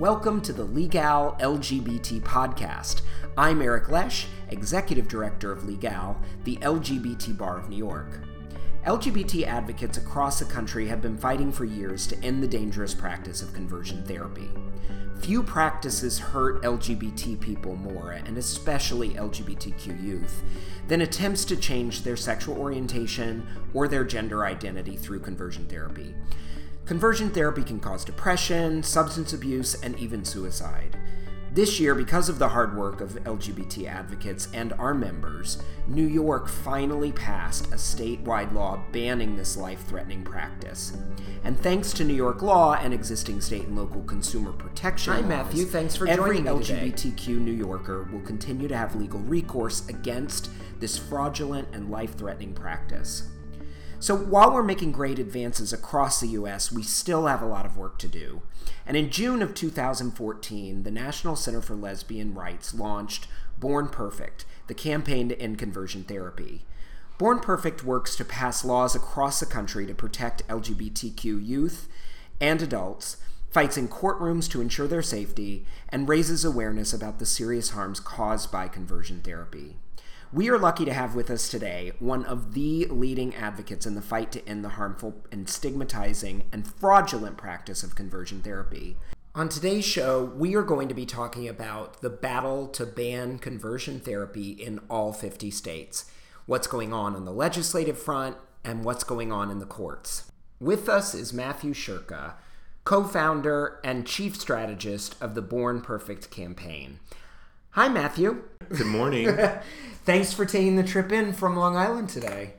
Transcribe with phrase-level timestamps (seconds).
[0.00, 3.02] Welcome to the Legal LGBT podcast.
[3.36, 8.20] I'm Eric Lesh, Executive Director of Legal, the LGBT Bar of New York.
[8.86, 13.42] LGBT advocates across the country have been fighting for years to end the dangerous practice
[13.42, 14.48] of conversion therapy.
[15.18, 20.42] Few practices hurt LGBT people more, and especially LGBTQ youth,
[20.88, 26.14] than attempts to change their sexual orientation or their gender identity through conversion therapy.
[26.86, 30.96] Conversion therapy can cause depression, substance abuse, and even suicide.
[31.52, 36.48] This year, because of the hard work of LGBT advocates and our members, New York
[36.48, 40.96] finally passed a statewide law banning this life threatening practice.
[41.42, 45.28] And thanks to New York law and existing state and local consumer protection Hi, laws,
[45.28, 45.64] Matthew.
[45.64, 46.92] Thanks for every joining me today.
[46.92, 52.54] LGBTQ New Yorker will continue to have legal recourse against this fraudulent and life threatening
[52.54, 53.24] practice.
[54.00, 57.76] So while we're making great advances across the US, we still have a lot of
[57.76, 58.40] work to do.
[58.86, 64.74] And in June of 2014, the National Center for Lesbian Rights launched Born Perfect, the
[64.74, 66.64] campaign to end conversion therapy.
[67.18, 71.86] Born Perfect works to pass laws across the country to protect LGBTQ youth
[72.40, 73.18] and adults,
[73.50, 78.50] fights in courtrooms to ensure their safety, and raises awareness about the serious harms caused
[78.50, 79.76] by conversion therapy.
[80.32, 84.00] We are lucky to have with us today one of the leading advocates in the
[84.00, 88.96] fight to end the harmful and stigmatizing and fraudulent practice of conversion therapy.
[89.34, 93.98] On today's show, we are going to be talking about the battle to ban conversion
[93.98, 96.08] therapy in all 50 states,
[96.46, 100.30] what's going on on the legislative front, and what's going on in the courts.
[100.60, 102.34] With us is Matthew Shurka,
[102.84, 107.00] co founder and chief strategist of the Born Perfect campaign.
[107.70, 108.44] Hi, Matthew.
[108.70, 109.36] Good morning.
[110.04, 112.54] Thanks for taking the trip in from Long Island today.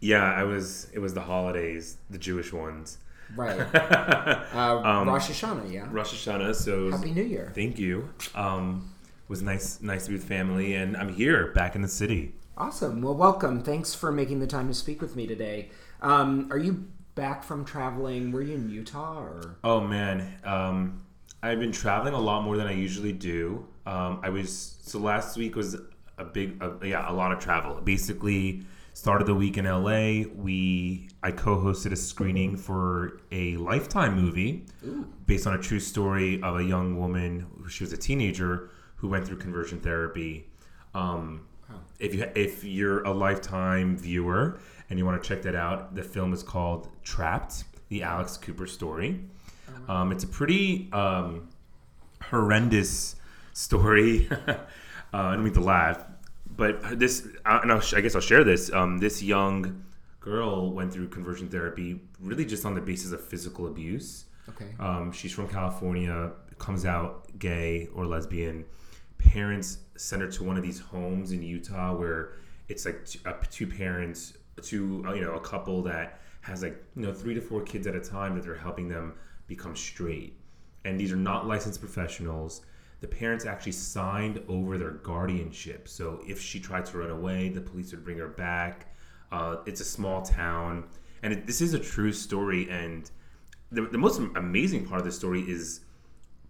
[0.00, 0.88] yeah, I was.
[0.92, 2.98] It was the holidays, the Jewish ones.
[3.34, 3.58] Right.
[4.54, 5.86] Uh, Um, Rosh Hashanah, yeah.
[5.90, 6.54] Rosh Hashanah.
[6.54, 7.50] So Happy New Year.
[7.54, 8.08] thank you.
[8.34, 8.92] Um,
[9.24, 12.34] it was nice, nice to be with family, and I'm here, back in the city.
[12.56, 13.00] Awesome.
[13.00, 13.62] Well, welcome.
[13.62, 15.70] Thanks for making the time to speak with me today.
[16.02, 18.30] Um, are you back from traveling?
[18.32, 19.56] Were you in Utah or?
[19.64, 21.02] Oh man, um,
[21.42, 23.66] I've been traveling a lot more than I usually do.
[23.84, 25.76] Um, I was so last week was
[26.18, 27.80] a big, uh, yeah, a lot of travel.
[27.80, 30.28] Basically, started the week in LA.
[30.36, 34.66] We I co-hosted a screening for a Lifetime movie
[35.26, 37.46] based on a true story of a young woman.
[37.68, 40.46] She was a teenager who went through conversion therapy.
[40.94, 41.42] Um,
[41.98, 44.60] If you if you're a Lifetime viewer
[44.90, 48.66] and you want to check that out, the film is called Trapped: The Alex Cooper
[48.68, 49.24] Story.
[49.88, 51.48] Um, it's a pretty um,
[52.22, 53.16] horrendous
[53.52, 54.28] story.
[54.46, 54.56] uh,
[55.12, 56.04] I don't mean to laugh,
[56.56, 58.72] but this, uh, and I'll, sh- I guess I'll share this.
[58.72, 59.84] Um, this young
[60.20, 64.26] girl went through conversion therapy really just on the basis of physical abuse.
[64.48, 64.68] Okay.
[64.78, 68.64] Um, she's from California, comes out gay or lesbian.
[69.18, 72.34] Parents send her to one of these homes in Utah where
[72.68, 76.82] it's like two, uh, two parents, two uh, you know, a couple that has like
[76.96, 79.14] you know three to four kids at a time that they're helping them
[79.54, 80.34] become straight.
[80.84, 82.62] And these are not licensed professionals.
[83.00, 85.88] The parents actually signed over their guardianship.
[85.88, 88.94] So if she tried to run away, the police would bring her back.
[89.30, 90.84] Uh, it's a small town,
[91.22, 92.68] and it, this is a true story.
[92.70, 93.10] And
[93.70, 95.80] the, the most amazing part of the story is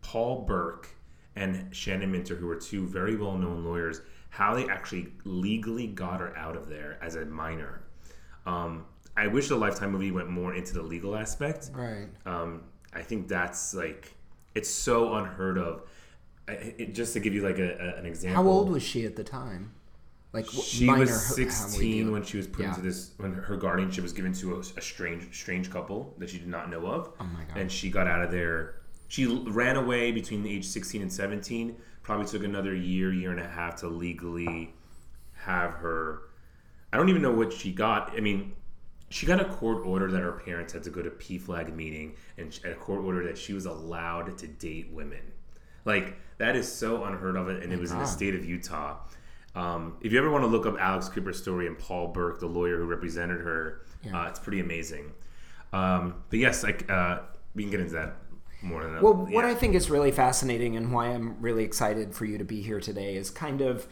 [0.02, 0.88] Paul Burke
[1.36, 6.20] and Shannon Minter, who are two very well known lawyers, how they actually legally got
[6.20, 7.82] her out of there as a minor.
[8.46, 8.84] Um,
[9.16, 11.70] I wish the Lifetime movie went more into the legal aspect.
[11.72, 12.08] Right.
[12.26, 14.14] Um, I think that's like,
[14.54, 15.82] it's so unheard of.
[16.48, 18.42] I- It, just to give you like a, a- an example.
[18.42, 19.72] How old was she at the time?
[20.32, 22.68] Like She minor, was h- how we 16 when she was put Yeah.
[22.70, 26.38] into this when her guardianship was given to a, a strange strange couple that she
[26.38, 27.12] did not know of.
[27.20, 27.56] Oh my God.
[27.58, 28.76] And she got out of there.
[29.08, 31.76] She ran away between the age 16 and 17.
[32.02, 34.72] Probably took another year, year and a half to legally
[35.34, 36.22] have her.
[36.92, 38.12] I don't even know what she got.
[38.16, 38.54] I mean,
[39.12, 42.58] she got a court order that her parents had to go to PFLAG meeting and
[42.64, 45.20] a court order that she was allowed to date women.
[45.84, 48.96] Like that is so unheard of, and it was in the state of Utah.
[49.54, 52.46] Um, if you ever want to look up Alex Cooper's story and Paul Burke, the
[52.46, 54.22] lawyer who represented her, Yeah.
[54.22, 55.12] uh, it's pretty amazing.
[55.72, 57.20] Um, but yes, like uh,
[57.54, 58.14] we can get into that
[58.62, 58.82] more.
[58.82, 59.44] A, Well, what.
[59.44, 62.80] I think is really fascinating and why I'm really excited for you to be here
[62.80, 63.86] today is kind of,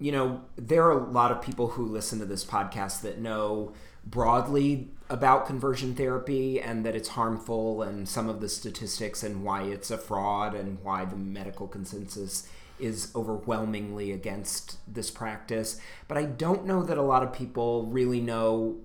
[0.00, 3.72] you know, there are a lot of people who listen to this podcast that know
[4.06, 9.62] broadly about conversion therapy and that it's harmful and some of the statistics and why
[9.62, 12.48] it's a fraud and why the medical consensus
[12.78, 15.80] is overwhelmingly against this practice.
[16.08, 18.76] But I don't know that a lot of people really know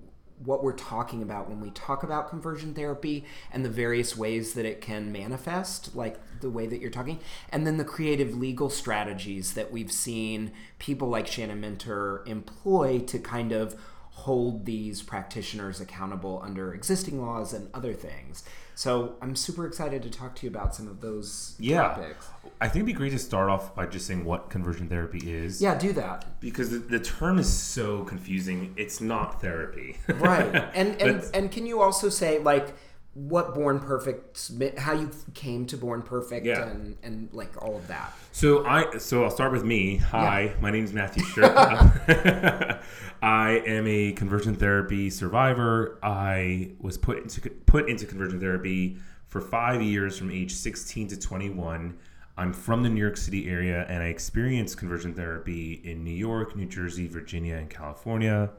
[0.44, 4.64] what we're talking about when we talk about conversion therapy and the various ways that
[4.64, 7.20] it can manifest, like the way that you're talking,
[7.50, 13.18] and then the creative legal strategies that we've seen people like Shannon Minter employ to
[13.18, 13.78] kind of
[14.20, 18.44] hold these practitioners accountable under existing laws and other things.
[18.74, 21.82] So I'm super excited to talk to you about some of those yeah.
[21.82, 22.28] topics.
[22.60, 25.60] I think it'd be great to start off by just saying what conversion therapy is.
[25.60, 26.26] Yeah, do that.
[26.40, 28.74] Because the, the term is so confusing.
[28.76, 29.98] It's not therapy.
[30.08, 30.54] right.
[30.74, 32.74] And and and can you also say like
[33.14, 36.68] what Born Perfect, how you came to Born Perfect, Yeah.
[36.68, 38.12] and and like all of that.
[38.32, 39.96] So I so I'll start with me.
[39.96, 42.80] Hi, my name is Matthew Shurka.
[43.22, 45.98] I am a conversion therapy survivor.
[46.02, 48.96] I was put into put into conversion therapy
[49.26, 51.96] for five years from age 16 to 21.
[52.36, 56.56] I'm from the New York City area, and I experienced conversion therapy in New York,
[56.56, 58.50] New Jersey, Virginia, and California.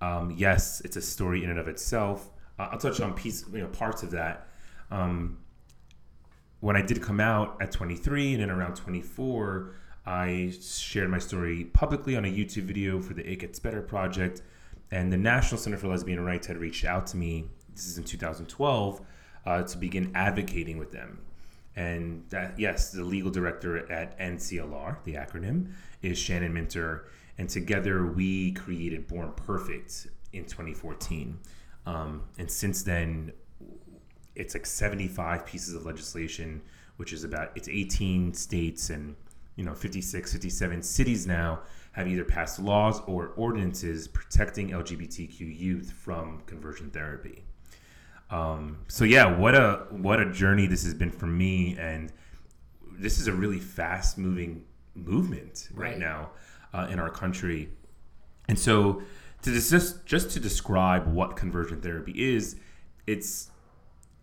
[0.00, 2.28] Um, yes, it's a story in and of itself.
[2.58, 4.48] I'll touch on piece, you know, parts of that.
[4.90, 5.38] Um,
[6.60, 9.74] when I did come out at 23 and then around 24,
[10.06, 14.42] I shared my story publicly on a YouTube video for the It Gets Better project.
[14.90, 17.44] And the National Center for Lesbian Rights had reached out to me,
[17.74, 19.00] this is in 2012,
[19.44, 21.20] uh, to begin advocating with them.
[21.76, 25.72] And that, yes, the legal director at NCLR, the acronym,
[26.02, 27.04] is Shannon Minter.
[27.36, 31.38] And together we created Born Perfect in 2014.
[31.88, 33.32] Um, and since then,
[34.34, 36.60] it's like 75 pieces of legislation
[36.98, 39.14] which is about it's 18 states and
[39.56, 41.60] you know 56 57 cities now
[41.92, 47.44] have either passed laws or ordinances protecting lgbtq youth from conversion therapy.
[48.30, 51.76] Um, so yeah what a what a journey this has been for me.
[51.78, 52.12] And
[52.98, 54.64] this is a really fast moving
[54.94, 55.98] movement right, Right.
[55.98, 56.30] now
[56.74, 57.70] uh, in our country.
[58.48, 59.02] And so
[59.42, 62.56] to just just to describe what conversion therapy is
[63.06, 63.50] it's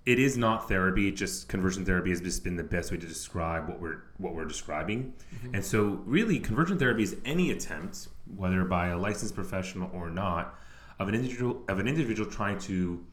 [0.06, 1.12] it is not therapy.
[1.12, 4.46] Just conversion therapy has just been the best way to describe what we're what we're
[4.46, 5.14] describing.
[5.36, 5.56] Mm-hmm.
[5.56, 10.60] And so, really, conversion therapy is any attempt, whether by a licensed professional or not,
[11.00, 13.04] of an individual of an individual trying to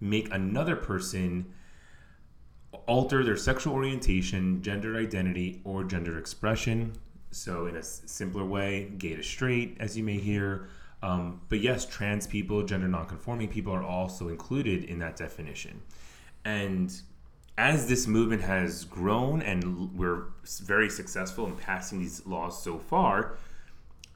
[0.00, 1.52] make another person
[2.86, 6.92] alter their sexual orientation, gender identity, or gender expression.
[7.32, 10.68] So, in a simpler way, gay to straight, as you may hear.
[11.04, 15.82] Um, but yes, trans people, gender nonconforming people are also included in that definition.
[16.46, 16.90] And
[17.58, 20.28] as this movement has grown and we're
[20.62, 23.36] very successful in passing these laws so far,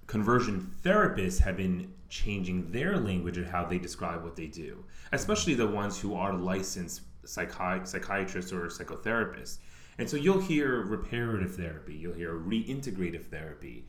[0.06, 4.82] conversion therapists have been changing their language and how they describe what they do,
[5.12, 9.58] especially the ones who are licensed psychi- psychiatrists or psychotherapists.
[9.99, 13.85] And so you'll hear reparative therapy, you'll hear reintegrative therapy,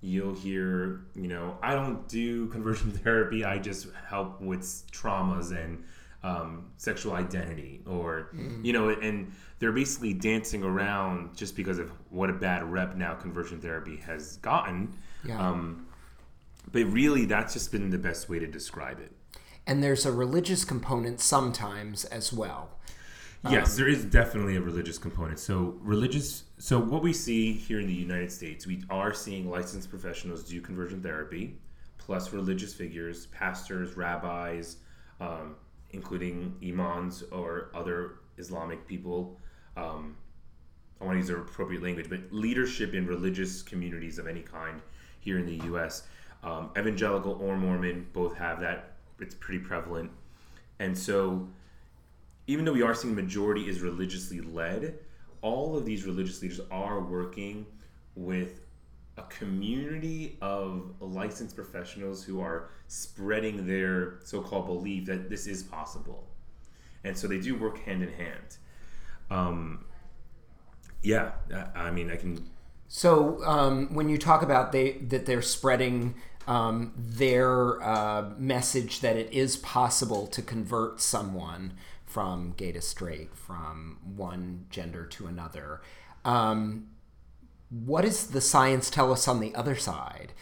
[0.00, 5.84] you'll hear, you know, I don't do conversion therapy, I just help with traumas and
[6.22, 8.30] um, sexual identity, or,
[8.62, 13.14] you know, and they're basically dancing around just because of what a bad rep now
[13.14, 14.94] conversion therapy has gotten.
[15.24, 15.38] Yeah.
[15.38, 15.86] Um,
[16.72, 19.12] but really, that's just been the best way to describe it.
[19.66, 22.79] And there's a religious component sometimes as well.
[23.48, 25.38] Yes, there is definitely a religious component.
[25.38, 26.44] So religious.
[26.58, 30.60] So what we see here in the United States, we are seeing licensed professionals do
[30.60, 31.56] conversion therapy,
[31.96, 34.76] plus religious figures, pastors, rabbis,
[35.20, 35.56] um,
[35.90, 39.40] including imams or other Islamic people.
[39.76, 40.16] Um,
[41.00, 44.82] I want to use the appropriate language, but leadership in religious communities of any kind
[45.20, 46.02] here in the U.S.
[46.42, 48.96] Um, evangelical or Mormon both have that.
[49.18, 50.10] It's pretty prevalent,
[50.78, 51.48] and so
[52.50, 54.98] even though we are seeing majority is religiously led,
[55.40, 57.64] all of these religious leaders are working
[58.16, 58.62] with
[59.16, 66.26] a community of licensed professionals who are spreading their so-called belief that this is possible,
[67.04, 68.56] and so they do work hand in hand.
[69.30, 69.84] Um,
[71.02, 71.32] yeah,
[71.76, 72.50] I mean, I can
[72.88, 76.16] So um, when you talk about they that they're spreading
[76.48, 81.74] um, their uh, message that it is possible to convert someone
[82.10, 85.80] from gay to straight, from one gender to another,
[86.24, 86.88] um,
[87.70, 90.32] what does the science tell us on the other side?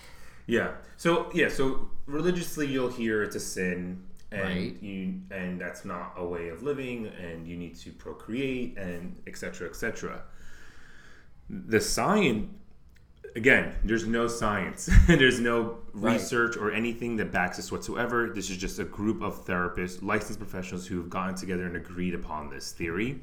[0.46, 0.72] Yeah.
[0.96, 1.48] So yeah.
[1.48, 4.82] So religiously, you'll hear it's a sin, and Right.
[4.82, 9.68] you and that's not a way of living, and you need to procreate, and etc.
[9.68, 10.22] etc.
[11.50, 12.48] The science,
[13.36, 16.12] again, there's no science, there's no Right.
[16.12, 18.30] research or anything that backs this whatsoever.
[18.32, 22.14] This is just a group of therapists, licensed professionals who have gotten together and agreed
[22.14, 23.20] upon this theory,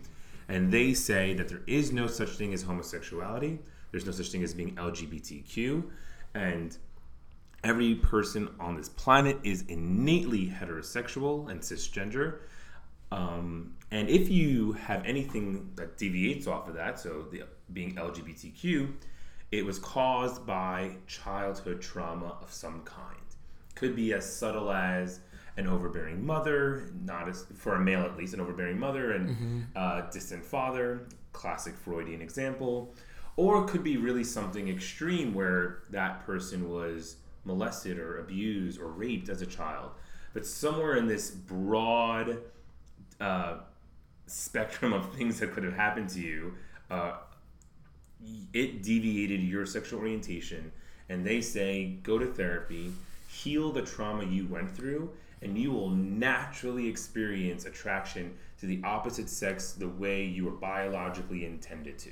[0.49, 3.59] and they say that there is no such thing as homosexuality.
[3.91, 5.83] There's no such thing as being LGBTQ,
[6.33, 6.77] and
[7.63, 12.39] every person on this planet is innately heterosexual and cisgender.
[13.11, 18.91] Um, and if you have anything that deviates off of that, so the, being LGBTQ,
[19.51, 23.17] it was caused by childhood trauma of some kind.
[23.75, 25.19] Could be as subtle as
[25.57, 29.59] an overbearing mother, not as for a male at least, an overbearing mother and mm-hmm.
[29.75, 32.93] uh, distant father, classic Freudian example,
[33.37, 38.87] or it could be really something extreme where that person was molested or abused or
[38.87, 39.91] raped as a child.
[40.33, 42.39] But somewhere in this broad
[43.21, 43.57] uh,
[44.27, 46.53] spectrum of things that could have happened to you,
[46.89, 47.13] uh,
[48.53, 50.71] it deviated your sexual orientation,
[51.09, 52.91] and they say go to therapy,
[53.27, 59.29] heal the trauma you went through, and you will naturally experience attraction to the opposite
[59.29, 62.11] sex the way you were biologically intended to.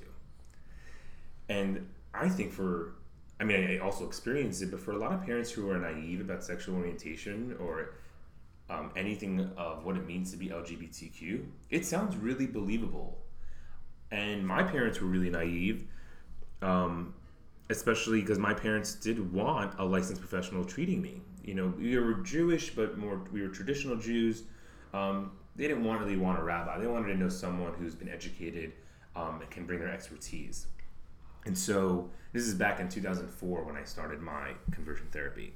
[1.49, 2.95] And I think for,
[3.39, 6.21] I mean, I also experienced it, but for a lot of parents who are naive
[6.21, 7.95] about sexual orientation or
[8.69, 13.17] um, anything of what it means to be LGBTQ, it sounds really believable.
[14.11, 15.87] And my parents were really naive,
[16.63, 17.13] um,
[17.69, 21.21] especially because my parents did want a licensed professional treating me.
[21.43, 24.43] You know, we were Jewish, but more we were traditional Jews.
[24.93, 26.79] Um, they didn't want really want a rabbi.
[26.79, 28.73] They wanted to know someone who's been educated
[29.15, 30.67] um, and can bring their expertise.
[31.45, 35.53] And so this is back in 2004 when I started my conversion therapy.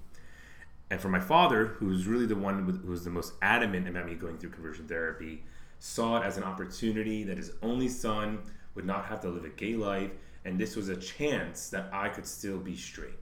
[0.89, 4.15] And for my father, who's really the one who was the most adamant about me
[4.15, 5.43] going through conversion therapy,
[5.79, 8.39] saw it as an opportunity that his only son
[8.75, 10.11] would not have to live a gay life,
[10.47, 13.19] and this was a chance that I could still be straight.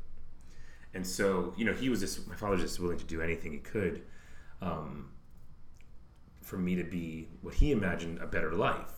[0.93, 3.51] And so, you know, he was just my father was just willing to do anything
[3.51, 4.03] he could
[4.61, 5.09] um,
[6.41, 8.91] for me to be what he imagined a better life.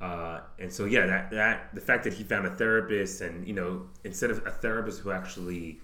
[0.00, 3.54] Uh, and so, yeah, that that the fact that he found a therapist, and you
[3.54, 5.78] know, instead of a therapist who actually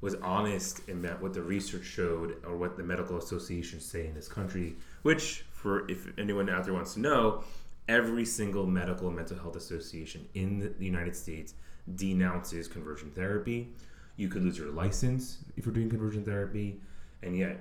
[0.00, 4.14] was honest in that what the research showed or what the medical associations say in
[4.14, 7.42] this country, which for if anyone out there wants to know,
[7.88, 11.54] every single medical and mental health association in the United States
[11.94, 13.68] denounces conversion therapy.
[14.16, 16.80] You could lose your license if you're doing conversion therapy,
[17.22, 17.58] and yet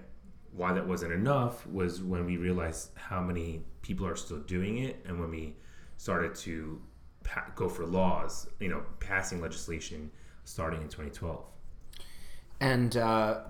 [0.52, 5.04] why that wasn't enough was when we realized how many people are still doing it,
[5.06, 5.56] and when we
[5.98, 6.82] started to
[7.24, 10.10] pa- go for laws, you know, passing legislation
[10.46, 11.44] starting in 2012.
[12.62, 13.42] And uh,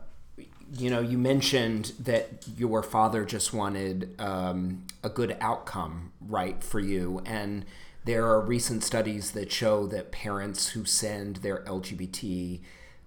[0.73, 6.79] you know, you mentioned that your father just wanted um, a good outcome, right, for
[6.79, 7.65] you, and
[8.05, 12.61] there are recent studies that show that parents who send their LGBT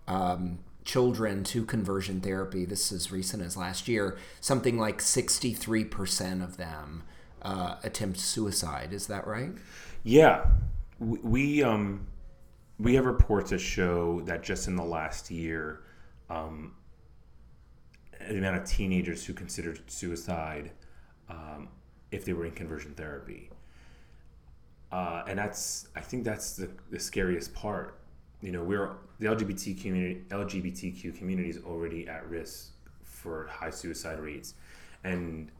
[0.08, 6.56] um, children to conversion therapy, this is recent as last year, something like 63% of
[6.56, 7.04] them
[7.42, 8.92] uh, attempt suicide.
[8.92, 9.50] Is that right?
[10.02, 10.46] Yeah.
[10.98, 12.06] We, we, um,
[12.78, 15.80] we have reports that show that just in the last year,
[16.30, 16.72] um,
[18.28, 20.70] the amount of teenagers who considered suicide
[21.28, 21.68] um,
[22.10, 23.50] if they were in conversion therapy.
[24.90, 27.98] Uh, and that's, I think that's the, the scariest part.
[28.40, 32.70] You know, we're the LGBT community, LGBTQ community is already at risk
[33.02, 34.54] for high suicide rates,
[35.02, 35.50] and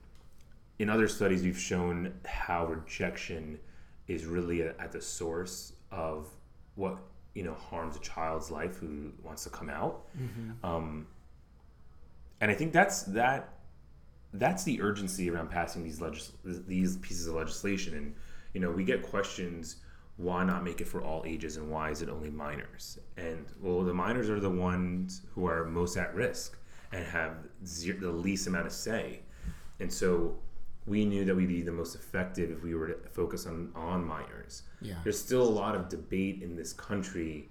[0.79, 3.59] in other studies, we've shown how rejection
[4.07, 6.29] is really at the source of
[6.77, 6.99] what
[7.35, 10.07] you know harms a child's life who wants to come out.
[10.17, 10.65] Mm-hmm.
[10.65, 11.07] Um,
[12.41, 13.51] and I think that's that
[14.35, 17.95] that's the urgency around passing these legis- these pieces of legislation.
[17.95, 18.15] And
[18.53, 19.77] you know, we get questions
[20.17, 22.99] why not make it for all ages and why is it only minors?
[23.17, 26.59] And well, the minors are the ones who are most at risk
[26.93, 29.21] and have zero, the least amount of say.
[29.79, 30.37] And so
[30.87, 34.05] we knew that we'd be the most effective if we were to focus on on
[34.05, 34.63] minors.
[34.81, 34.95] Yeah.
[35.05, 37.49] There's still a lot of debate in this country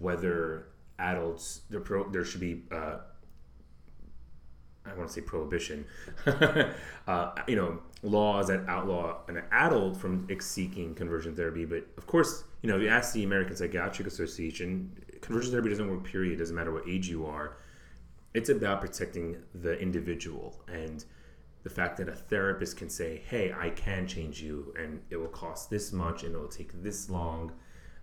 [0.00, 0.68] whether
[0.98, 2.98] adults there pro, there should be uh,
[4.88, 5.84] I want to say prohibition,
[7.06, 11.64] uh, you know, laws that outlaw an adult from seeking conversion therapy.
[11.64, 15.88] But of course, you know, if you ask the American Psychiatric Association, conversion therapy doesn't
[15.88, 16.04] work.
[16.04, 16.34] Period.
[16.34, 17.56] It doesn't matter what age you are.
[18.34, 21.04] It's about protecting the individual and
[21.62, 25.26] the fact that a therapist can say, "Hey, I can change you, and it will
[25.28, 27.52] cost this much, and it will take this long."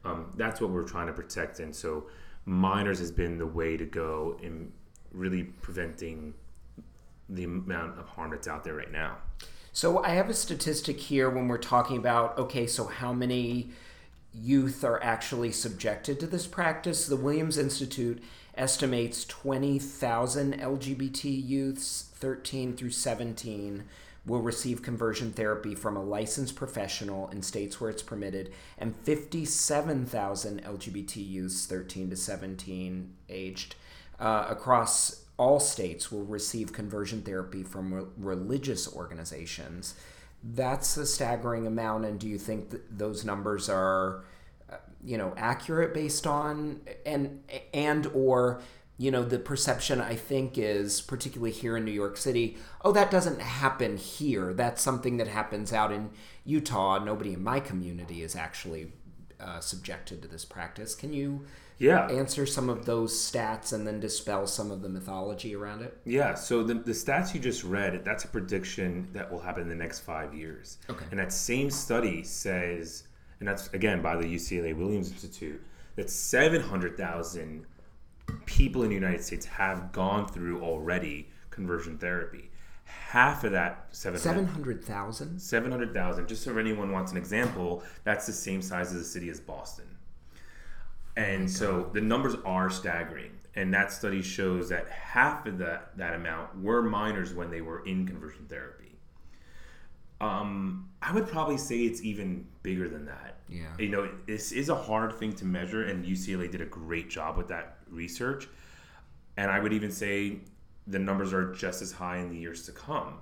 [0.04, 2.08] Um, that's what we're trying to protect, and so
[2.46, 4.74] minors has been the way to go in
[5.14, 6.34] really preventing
[7.36, 9.18] the amount of harm that's out there right now.
[9.72, 13.72] So I have a statistic here when we're talking about okay, so how many
[14.34, 17.08] youth are actually subjected to this practice?
[17.08, 18.22] The Williams Institute
[18.56, 23.84] estimates 20,000 LGBT youths 13 through 17
[24.26, 30.64] will receive conversion therapy from a licensed professional in states where it's permitted, and 57,000
[30.64, 33.76] LGBT youths 13 to 17 aged
[34.20, 39.96] uh, across all states will receive conversion therapy from re- religious organizations.
[40.44, 44.26] That's a staggering amount, and do you think that those numbers are,
[44.70, 48.62] uh, you know, accurate based on and and or
[48.98, 52.58] you know the perception I think is particularly here in New York City.
[52.84, 54.54] Oh, that doesn't happen here.
[54.54, 56.12] That's something that happens out in
[56.46, 57.00] Utah.
[57.00, 58.92] Nobody in my community is actually
[59.40, 60.94] uh, subjected to this practice.
[60.94, 61.46] Can you
[61.78, 65.98] yeah answer some of those stats and then dispel some of the mythology around it?
[66.06, 69.70] Yeah, so the, the stats you just read, that's a prediction that will happen in
[69.70, 70.78] the next five years.
[70.90, 71.06] Okay.
[71.12, 73.04] And that same study says,
[73.40, 75.62] and that's again by the UCLA Williams Institute,
[75.96, 77.66] that 700,000
[78.46, 82.50] people in the United States have gone through already conversion therapy.
[82.86, 85.40] Half of that 700,000?
[85.40, 89.30] 700,000, just so if anyone wants an example, that's the same size as the city
[89.30, 89.86] as Boston.
[91.16, 93.32] And so the numbers are staggering.
[93.56, 97.86] And that study shows that half of that, that amount were minors when they were
[97.86, 98.96] in conversion therapy.
[100.20, 103.40] Um, I would probably say it's even bigger than that.
[103.50, 103.66] Yeah.
[103.78, 107.38] You know, this is a hard thing to measure, and UCLA did a great job
[107.38, 108.48] with that research.
[109.38, 110.40] And I would even say
[110.88, 113.20] the numbers are just as high in the years to come.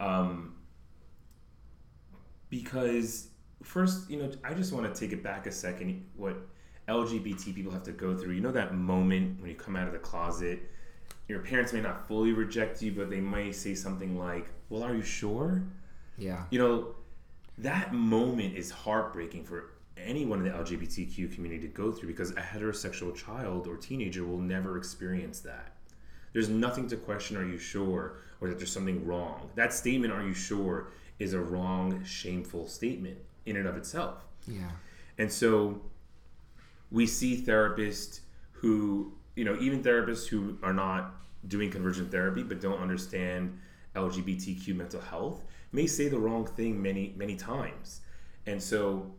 [0.00, 0.54] Um,
[2.48, 3.28] because
[3.62, 6.04] first, you know, I just want to take it back a second.
[6.16, 6.36] What
[6.88, 8.34] LGBT people have to go through.
[8.34, 10.60] You know that moment when you come out of the closet,
[11.28, 14.94] your parents may not fully reject you, but they might say something like, "Well, are
[14.94, 15.62] you sure?"
[16.18, 16.44] Yeah.
[16.50, 16.94] You know,
[17.58, 22.34] that moment is heartbreaking for anyone in the LGBTQ community to go through because a
[22.34, 25.72] heterosexual child or teenager will never experience that.
[26.32, 29.50] There's nothing to question, are you sure, or that there's something wrong.
[29.54, 34.24] That statement, are you sure, is a wrong, shameful statement in and of itself.
[34.48, 34.70] Yeah.
[35.16, 35.80] And so
[36.94, 38.20] we see therapists
[38.52, 41.16] who, you know, even therapists who are not
[41.48, 43.58] doing conversion therapy but don't understand
[43.96, 48.02] LGBTQ mental health may say the wrong thing many, many times.
[48.46, 49.12] And so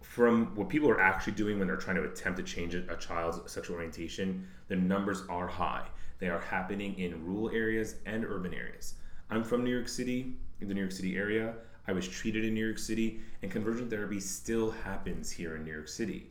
[0.00, 3.50] from what people are actually doing when they're trying to attempt to change a, child's
[3.50, 5.84] sexual orientation, the numbers are high.
[6.20, 8.94] They are happening in rural areas and urban areas.
[9.28, 11.54] I'm from New York City, in the New York City area.
[11.88, 15.72] I was treated in New York City, and conversion therapy still happens here in New
[15.72, 16.30] York City.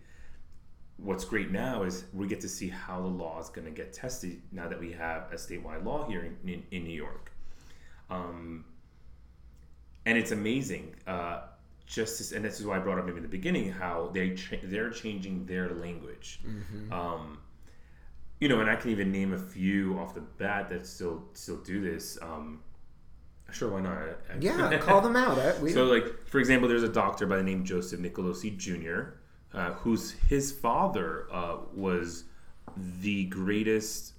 [0.97, 3.93] What's great now is we get to see how the law is going to get
[3.93, 7.31] tested now that we have a statewide law here in, in, in New York.
[8.09, 8.65] Um,
[10.05, 10.95] and it's amazing.
[11.07, 11.41] Uh,
[11.85, 14.35] just as, and this is why I brought up maybe in the beginning how they
[14.35, 16.39] cha- they're changing their language.
[16.91, 17.39] Um,
[18.39, 21.57] you know, and I can even name a few off the bat that still still
[21.57, 22.17] do this.
[22.21, 22.61] Um,
[23.51, 23.97] sure, why not?
[23.97, 25.37] I- I- Yeah, call them out.
[25.39, 29.15] I, we, so, like for example, there's a doctor by the name Joseph Nicolosi Jr.,
[29.53, 32.25] uh, whose his father uh, was
[33.01, 34.13] the greatest,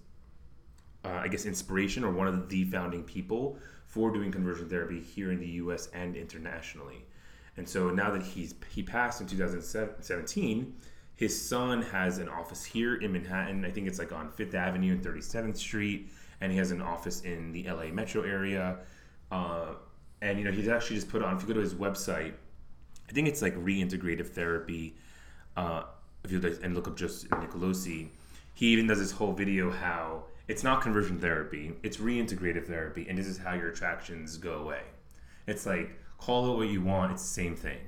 [1.04, 5.32] uh, I guess, inspiration or one of the founding people for doing conversion therapy here
[5.32, 5.88] in the U.S.
[5.92, 7.04] and internationally.
[7.56, 10.74] And so now that he's he passed in 2017,
[11.16, 13.64] his son has an office here in Manhattan.
[13.64, 17.20] I think it's like on Fifth Avenue and 37th Street, and he has an office
[17.22, 18.78] in the LA metro area.
[19.30, 19.74] Uh,
[20.20, 21.36] and you know, he's actually just put on.
[21.36, 22.32] If you go to his website,
[23.08, 24.96] I think it's like reintegrative therapy.
[25.56, 25.84] Uh,
[26.24, 28.08] if you like, and look up just Nicolosi,
[28.54, 33.18] he even does this whole video how it's not conversion therapy, it's reintegrative therapy, and
[33.18, 34.82] this is how your attractions go away.
[35.46, 37.78] It's like call it what you want, it's the same thing.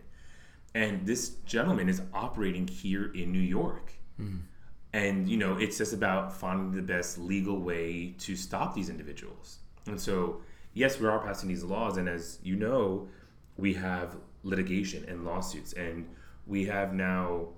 [0.75, 3.93] And this gentleman is operating here in New York.
[4.93, 9.59] And you know, it's just about finding the best legal way to stop these individuals.
[9.87, 10.41] And so,
[10.75, 13.09] yes, we are passing these laws, and as you know,
[13.57, 16.07] we have litigation and lawsuits, and
[16.47, 17.49] we have now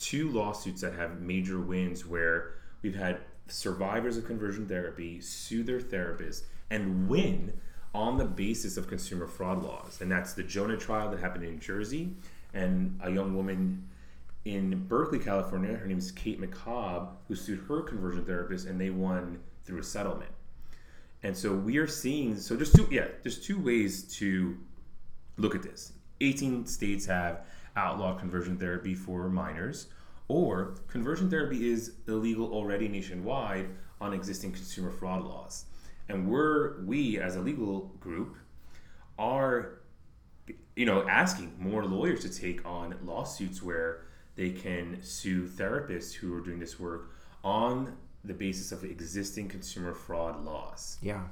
[0.00, 5.80] two lawsuits that have major wins where we've had survivors of conversion therapy sue their
[5.80, 7.52] therapists and win
[7.94, 10.00] on the basis of consumer fraud laws.
[10.00, 12.14] And that's the Jonah trial that happened in Jersey
[12.54, 13.86] and a young woman
[14.44, 15.76] in Berkeley, California.
[15.76, 19.84] Her name is Kate McCobb, who sued her conversion therapist and they won through a
[19.84, 20.30] settlement.
[21.22, 24.56] And so we are seeing so there's two yeah, there's two ways to
[25.36, 25.92] look at this.
[26.22, 27.44] 18 states have
[27.76, 29.88] outlawed conversion therapy for minors,
[30.28, 33.68] or conversion therapy is illegal already nationwide
[34.00, 35.66] on existing consumer fraud laws.
[36.08, 38.36] And we're we as a legal group
[39.18, 39.80] are
[40.76, 44.02] you know asking more lawyers to take on lawsuits where
[44.36, 47.10] they can sue therapists who are doing this work
[47.44, 50.98] on the basis of existing consumer fraud laws.
[51.02, 51.24] Yeah,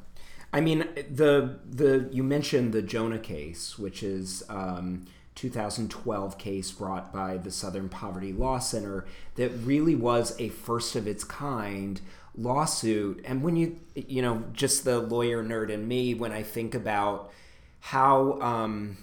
[0.52, 5.06] I mean the the you mentioned the Jonah case, which is um,
[5.38, 11.06] 2012 case brought by the Southern Poverty Law Center that really was a first of
[11.06, 12.00] its kind
[12.36, 13.22] lawsuit.
[13.24, 17.30] And when you, you know, just the lawyer nerd in me, when I think about
[17.78, 18.98] how, um,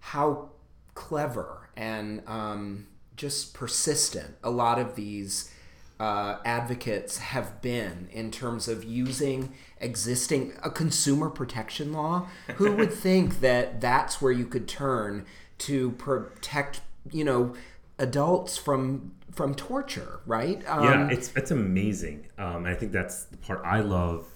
[0.00, 0.48] how
[0.94, 5.52] clever and um, just persistent a lot of these
[6.00, 12.26] uh, advocates have been in terms of using existing a consumer protection law.
[12.56, 15.24] Who would think that that's where you could turn
[15.58, 17.54] to protect, you know,
[17.98, 20.62] adults from from torture, right?
[20.68, 22.28] Um, yeah, it's it's amazing.
[22.38, 24.26] Um, I think that's the part I love.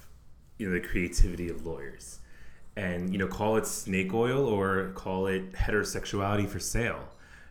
[0.58, 2.18] You know, the creativity of lawyers,
[2.76, 7.00] and you know, call it snake oil or call it heterosexuality for sale.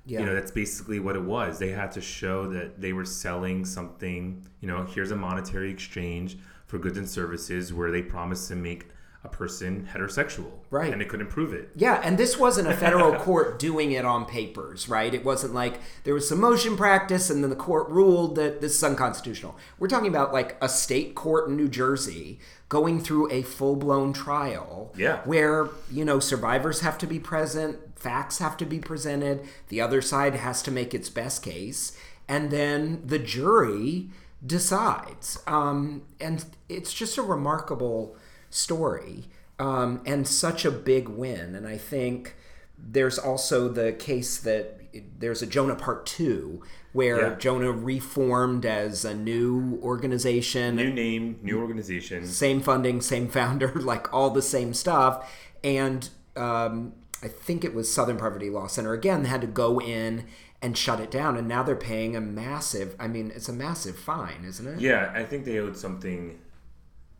[0.05, 0.21] Yeah.
[0.21, 1.59] You know, that's basically what it was.
[1.59, 4.45] They had to show that they were selling something.
[4.61, 8.87] You know, here's a monetary exchange for goods and services where they promised to make
[9.23, 10.51] a person heterosexual.
[10.69, 10.91] Right.
[10.91, 11.69] And they couldn't prove it.
[11.75, 15.13] Yeah, and this wasn't a federal court doing it on papers, right?
[15.13, 18.75] It wasn't like there was some motion practice and then the court ruled that this
[18.75, 19.57] is unconstitutional.
[19.79, 24.93] We're talking about like a state court in New Jersey going through a full-blown trial
[24.97, 25.21] yeah.
[25.23, 30.01] where, you know, survivors have to be present, facts have to be presented, the other
[30.01, 34.09] side has to make its best case, and then the jury
[34.45, 35.41] decides.
[35.47, 38.15] Um, and it's just a remarkable
[38.57, 39.25] story
[39.59, 41.55] um, and such a big win.
[41.55, 42.35] And I think
[42.77, 44.79] there's also the case that
[45.19, 46.61] there's a Jonah Part 2
[46.93, 47.35] where yeah.
[47.35, 50.75] Jonah reformed as a new organization.
[50.75, 52.25] New name, new organization.
[52.25, 55.31] Same funding, same founder, like all the same stuff.
[55.63, 60.25] And um, I think it was Southern Poverty Law Center again had to go in
[60.61, 63.97] and shut it down and now they're paying a massive I mean it's a massive
[63.97, 64.79] fine, isn't it?
[64.79, 66.39] Yeah, I think they owed something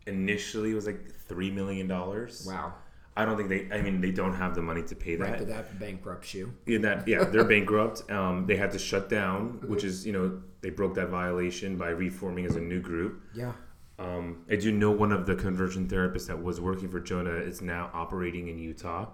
[0.06, 2.46] initially it was like three million dollars.
[2.46, 2.74] Wow.
[3.16, 3.68] I don't think they.
[3.76, 5.30] I mean, they don't have the money to pay that.
[5.30, 6.54] Right, that bankrupts you.
[6.66, 8.08] Yeah, that yeah, they're bankrupt.
[8.10, 11.88] Um, they had to shut down, which is you know they broke that violation by
[11.88, 13.20] reforming as a new group.
[13.34, 13.52] Yeah.
[13.98, 17.60] Um, I do know one of the conversion therapists that was working for Jonah is
[17.60, 19.08] now operating in Utah,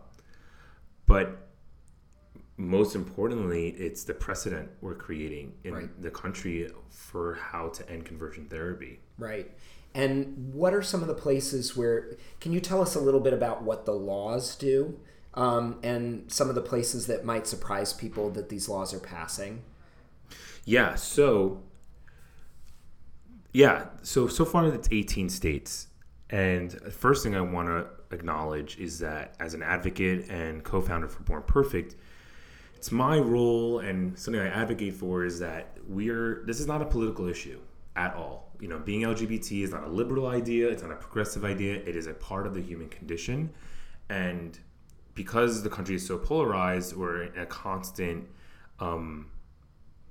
[1.06, 1.48] but
[2.56, 6.02] most importantly, it's the precedent we're creating in right.
[6.02, 9.00] the country for how to end conversion therapy.
[9.18, 9.50] Right.
[9.94, 12.16] And what are some of the places where?
[12.40, 14.98] Can you tell us a little bit about what the laws do,
[15.34, 19.62] um, and some of the places that might surprise people that these laws are passing?
[20.64, 20.96] Yeah.
[20.96, 21.62] So.
[23.52, 23.86] Yeah.
[24.02, 25.86] So so far it's 18 states,
[26.30, 31.08] and the first thing I want to acknowledge is that as an advocate and co-founder
[31.08, 31.96] for Born Perfect,
[32.74, 36.84] it's my role and something I advocate for is that we're this is not a
[36.84, 37.60] political issue
[37.96, 38.50] at all.
[38.64, 41.96] You know, being LGBT is not a liberal idea, it's not a progressive idea, it
[41.96, 43.52] is a part of the human condition.
[44.08, 44.58] And
[45.12, 48.26] because the country is so polarized, we're in a constant,
[48.80, 49.26] um,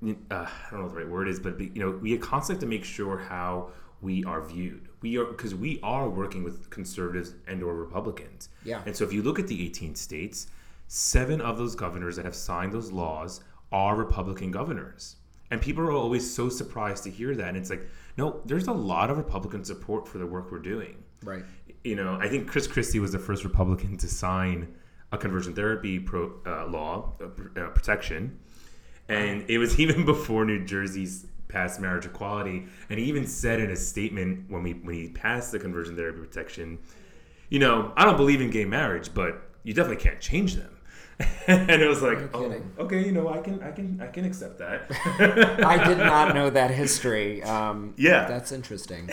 [0.05, 2.59] uh, I don't know what the right word is, but you know, we constantly have
[2.59, 3.71] to make sure how
[4.03, 4.87] we are viewed.
[5.01, 8.49] We are because we are working with conservatives and or Republicans.
[8.63, 8.83] Yeah.
[8.85, 10.45] And so if you look at the 18 states,
[10.87, 15.15] seven of those governors that have signed those laws are Republican governors.
[15.49, 17.47] And people are always so surprised to hear that.
[17.47, 17.87] And it's like,
[18.17, 21.04] no, there's a lot of Republican support for the work we're doing.
[21.23, 21.43] Right.
[21.84, 24.73] You know, I think Chris Christie was the first Republican to sign
[25.12, 28.39] a conversion therapy pro, uh, law uh, uh protection,
[29.10, 32.65] and it was even before New Jersey's passed marriage equality.
[32.89, 36.19] And he even said in a statement when we when he passed the conversion therapy
[36.19, 36.80] protection,
[37.49, 40.72] you know, I don't believe in gay marriage, but you definitely can't change them.
[41.47, 44.60] and it was like, oh, okay, you know, I can, I can, I can accept
[44.60, 44.86] that.
[45.65, 47.43] I did not know that history.
[47.43, 49.10] Um, yeah, that's interesting.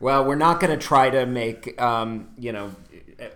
[0.00, 2.74] well, we're not going to try to make, um, you know,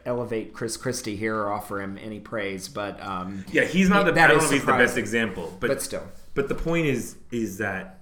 [0.05, 4.13] elevate Chris Christie here or offer him any praise, but um, yeah, he's not the.
[4.13, 6.07] I don't know if he's the best example, but, but still.
[6.35, 8.01] But the point is, is that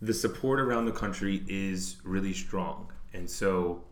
[0.00, 3.84] the support around the country is really strong, and so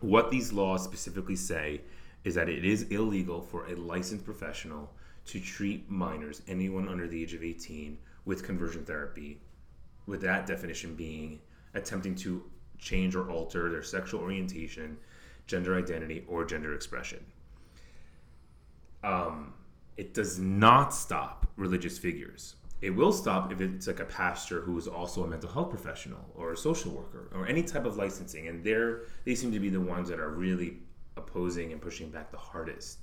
[0.00, 1.80] what these laws specifically say
[2.24, 4.90] is that it is illegal for a licensed professional
[5.26, 9.40] to treat minors, anyone under the age of 18, with conversion therapy,
[10.06, 11.40] with that definition being
[11.74, 12.42] attempting to
[12.78, 14.96] change or alter their sexual orientation,
[15.46, 17.24] gender identity, or gender expression.
[19.02, 19.52] Um,
[19.96, 22.56] it does not stop religious figures.
[22.80, 26.20] It will stop if it's like a pastor who is also a mental health professional
[26.34, 29.70] or a social worker or any type of licensing, and they're they seem to be
[29.70, 30.78] the ones that are really
[31.16, 32.98] opposing and pushing back the hardest.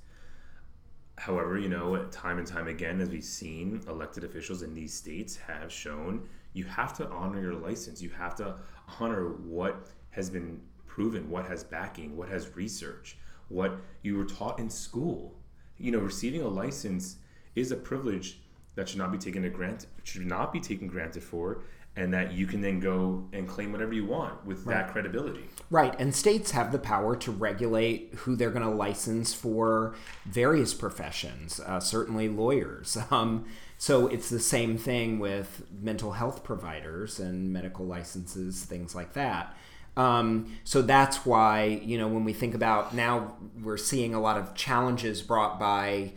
[1.18, 5.36] However, you know, time and time again, as we've seen, elected officials in these states
[5.36, 8.02] have shown you have to honor your license.
[8.02, 8.56] You have to
[9.00, 13.16] honor what has been proven, what has backing, what has research,
[13.48, 15.38] what you were taught in school.
[15.78, 17.16] you know, receiving a license
[17.54, 18.40] is a privilege
[18.74, 21.62] that should not be taken to granted, should not be taken granted for,
[21.94, 24.78] and that you can then go and claim whatever you want with right.
[24.78, 25.44] that credibility.
[25.70, 30.72] Right, and states have the power to regulate who they're going to license for various
[30.72, 32.96] professions, uh, certainly lawyers.
[33.10, 39.14] Um, so it's the same thing with mental health providers and medical licenses, things like
[39.14, 39.56] that.
[39.96, 44.38] Um, so that's why, you know, when we think about now, we're seeing a lot
[44.38, 46.12] of challenges brought by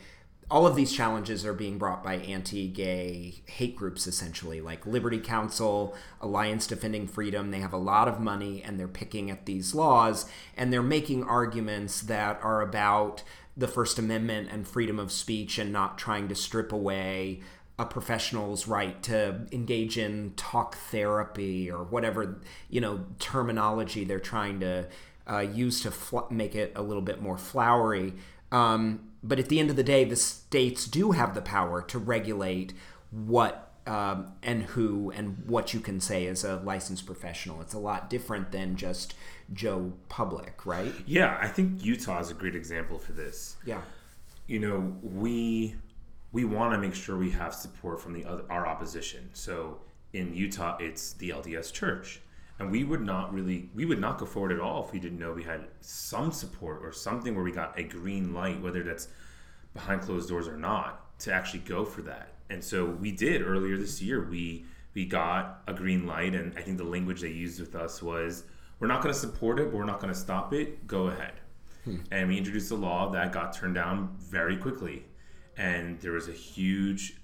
[0.49, 5.95] all of these challenges are being brought by anti-gay hate groups essentially like liberty counsel
[6.21, 7.49] alliance defending freedom.
[7.49, 11.23] They have a lot of money and they're picking at these laws and they're making
[11.23, 13.23] arguments that are about
[13.58, 17.41] the first amendment and freedom of speech and not trying to strip away
[17.79, 24.60] a professional's right to engage in talk therapy or whatever you know terminology they're trying
[24.62, 24.88] to
[25.29, 28.13] uh, use to fl- make it a little bit more flowery
[28.51, 31.97] um, but at the end of the day, the states do have the power to
[31.97, 32.73] regulate
[33.12, 37.62] what um, and who and what you can say as a licensed professional.
[37.62, 39.13] It's a lot different than just
[39.53, 40.93] Joe Public, right?
[41.05, 43.58] Yeah, I think Utah is a great example for this.
[43.65, 43.81] Yeah,
[44.47, 45.75] you know, we
[46.31, 49.29] we want to make sure we have support from the other, our opposition.
[49.34, 49.79] So
[50.13, 52.21] in Utah, it's the LDS Church
[52.60, 55.20] and we would not really we would not go forward at all if we didn't
[55.20, 59.08] know we had some support or something where we got a green light whether that's
[59.74, 62.30] behind closed doors or not to actually go for that.
[62.50, 64.24] And so we did earlier this year.
[64.24, 68.02] We we got a green light and i think the language they used with us
[68.02, 68.44] was
[68.80, 70.88] we're not going to support it but we're not going to stop it.
[70.88, 71.34] Go ahead.
[71.84, 71.98] Hmm.
[72.12, 75.06] and we introduced a law that got turned down very quickly.
[75.56, 77.18] And there was a huge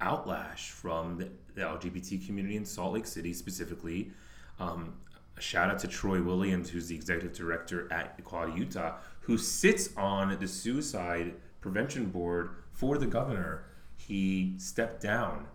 [0.00, 4.10] outlash from the, the lgbt community in salt lake city specifically
[4.58, 4.94] um,
[5.36, 9.90] a shout out to Troy Williams, who's the executive director at Equality Utah, who sits
[9.96, 13.64] on the suicide prevention board for the governor.
[13.96, 15.46] He stepped down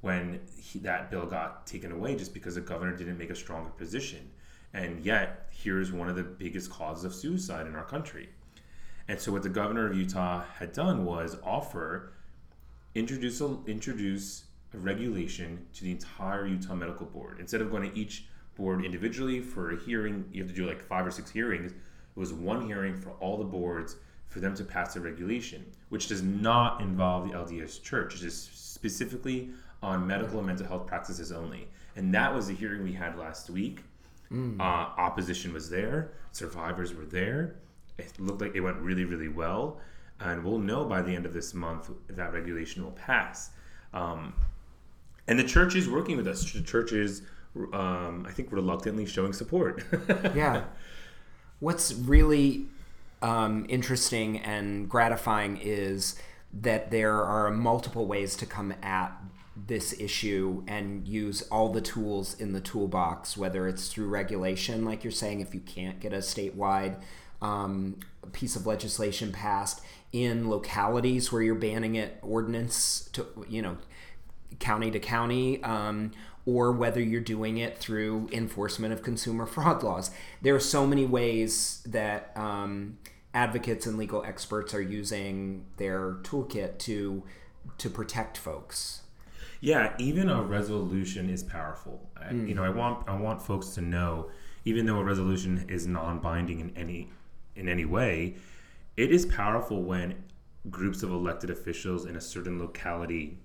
[0.00, 3.70] when he, that bill got taken away just because the governor didn't make a stronger
[3.70, 4.30] position.
[4.72, 8.28] And yet, here's one of the biggest causes of suicide in our country.
[9.08, 12.12] And so, what the governor of Utah had done was offer
[12.94, 17.98] introduce a, introduce a regulation to the entire Utah Medical Board instead of going to
[17.98, 18.24] each
[18.56, 20.24] board individually for a hearing.
[20.32, 21.72] You have to do like five or six hearings.
[21.72, 23.96] It was one hearing for all the boards
[24.28, 28.16] for them to pass a regulation, which does not involve the LDS Church.
[28.16, 29.50] It is specifically
[29.82, 31.68] on medical and mental health practices only.
[31.94, 33.82] And that was the hearing we had last week.
[34.30, 34.60] Mm.
[34.60, 37.56] Uh, opposition was there, survivors were there.
[37.98, 39.80] It looked like it went really, really well.
[40.20, 43.50] And we'll know by the end of this month that regulation will pass.
[43.92, 44.34] Um,
[45.28, 46.52] and the church is working with us.
[46.52, 47.22] The church is
[47.72, 49.84] um, I think reluctantly showing support.
[50.34, 50.64] yeah.
[51.60, 52.66] What's really
[53.22, 56.16] um, interesting and gratifying is
[56.52, 59.12] that there are multiple ways to come at
[59.66, 65.02] this issue and use all the tools in the toolbox, whether it's through regulation, like
[65.02, 67.00] you're saying, if you can't get a statewide
[67.40, 67.98] um,
[68.32, 69.80] piece of legislation passed
[70.12, 73.76] in localities where you're banning it ordinance to, you know,
[74.58, 76.12] county to county, um,
[76.46, 80.10] or whether you're doing it through enforcement of consumer fraud laws.
[80.40, 82.98] There are so many ways that um,
[83.34, 87.24] advocates and legal experts are using their toolkit to
[87.78, 89.02] to protect folks.
[89.60, 92.08] Yeah, even a resolution is powerful.
[92.22, 92.48] Mm.
[92.48, 94.30] You know, I want I want folks to know,
[94.64, 97.10] even though a resolution is non-binding in any
[97.56, 98.36] in any way,
[98.96, 100.22] it is powerful when
[100.70, 103.38] groups of elected officials in a certain locality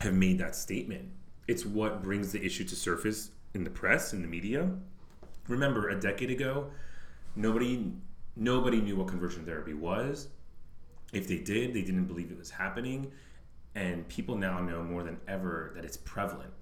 [0.00, 1.08] have made that statement
[1.46, 4.70] it's what brings the issue to surface in the press in the media.
[5.48, 6.70] Remember, a decade ago,
[7.36, 7.92] nobody
[8.36, 10.28] nobody knew what conversion therapy was.
[11.12, 13.12] If they did, they didn't believe it was happening,
[13.74, 16.52] and people now know more than ever that it's prevalent.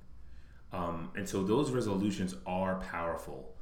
[0.73, 3.55] Um, and so those resolutions are powerful.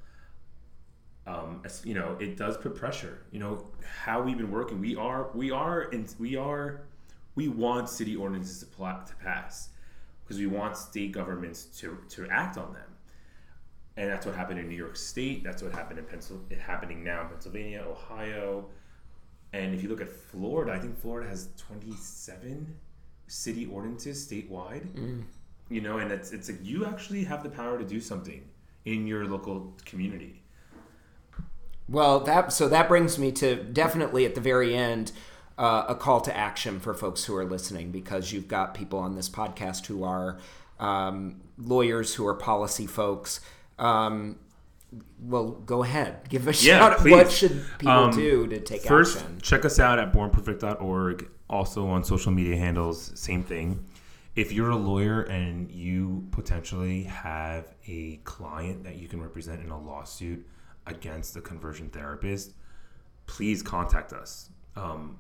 [1.27, 3.19] Um, as, you know, it does put pressure.
[3.31, 4.81] You know how we've been working.
[4.81, 6.83] We are we are in, we are
[7.35, 9.69] we want city ordinances to, pl- to pass
[10.31, 12.87] because we want state governments to, to act on them.
[13.97, 15.43] And that's what happened in New York State.
[15.43, 18.67] That's what happened in Pennsylvania, happening now in Pennsylvania, Ohio.
[19.53, 22.77] And if you look at Florida, I think Florida has 27
[23.27, 24.87] city ordinances statewide.
[24.93, 25.25] Mm.
[25.69, 28.49] You know, and it's, it's like you actually have the power to do something
[28.85, 30.45] in your local community.
[31.89, 35.11] Well, that so that brings me to definitely at the very end
[35.61, 39.15] uh, a call to action for folks who are listening because you've got people on
[39.15, 40.39] this podcast who are
[40.79, 43.41] um, lawyers, who are policy folks.
[43.79, 44.39] Um,
[45.23, 46.29] well, go ahead.
[46.29, 46.99] Give a Yeah, shout.
[46.99, 47.13] please.
[47.13, 49.39] What should people Um, do to take First, action?
[49.43, 51.29] check us out at bornperfect.org.
[51.49, 53.85] Also on social media handles, same thing.
[54.37, 59.71] If you're a lawyer and you potentially have a client that you can represent in
[59.71, 60.47] a lawsuit
[60.87, 62.53] against a conversion therapist,
[63.27, 64.49] please contact us.
[64.77, 65.19] Um,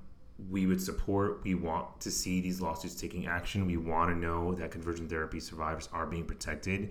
[0.48, 1.40] we would support.
[1.44, 3.66] We want to see these lawsuits taking action.
[3.66, 6.90] We want to know that conversion therapy survivors are being protected,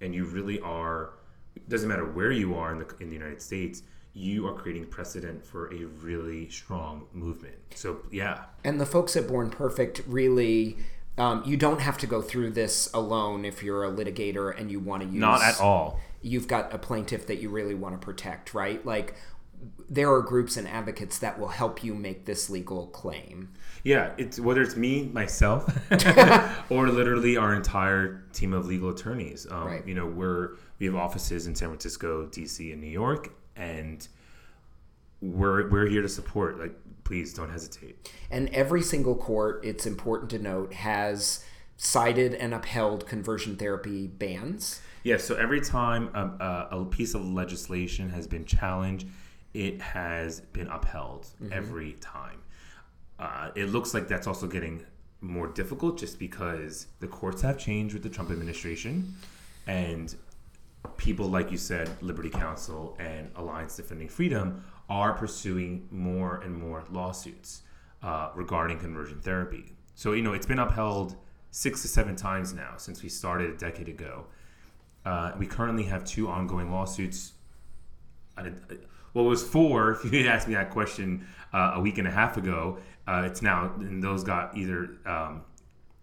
[0.00, 1.14] and you really are.
[1.56, 3.82] It doesn't matter where you are in the in the United States.
[4.12, 7.56] You are creating precedent for a really strong movement.
[7.74, 10.78] So yeah, And the folks at Born Perfect really,
[11.18, 14.78] um, you don't have to go through this alone if you're a litigator and you
[14.78, 15.18] want to use.
[15.18, 15.98] not at all.
[16.22, 18.84] You've got a plaintiff that you really want to protect, right?
[18.86, 19.14] Like,
[19.88, 23.52] there are groups and advocates that will help you make this legal claim.
[23.82, 25.66] Yeah, it's whether it's me myself
[26.70, 29.46] or literally our entire team of legal attorneys.
[29.50, 29.86] Um, Right.
[29.86, 34.06] You know, we're we have offices in San Francisco, DC, and New York, and
[35.20, 36.58] we're we're here to support.
[36.58, 36.74] Like,
[37.04, 38.10] please don't hesitate.
[38.30, 41.44] And every single court, it's important to note, has
[41.76, 44.80] cited and upheld conversion therapy bans.
[45.02, 45.18] Yeah.
[45.18, 49.06] So every time a, a, a piece of legislation has been challenged,
[49.54, 52.42] it has been upheld every time.
[53.18, 54.84] Uh, it looks like that's also getting
[55.20, 59.14] more difficult just because the courts have changed with the Trump administration,
[59.66, 60.16] and
[60.96, 66.84] people like you said, Liberty Counsel and Alliance Defending Freedom are pursuing more and more
[66.90, 67.62] lawsuits
[68.02, 69.72] uh, regarding conversion therapy.
[69.94, 71.16] So you know it's been upheld
[71.52, 74.26] six to seven times now since we started a decade ago.
[75.06, 77.32] Uh, we currently have two ongoing lawsuits.
[79.14, 79.92] I did- Well, it was four.
[79.92, 83.22] If you had asked me that question uh, a week and a half ago, uh,
[83.26, 85.42] it's now and those got either, um,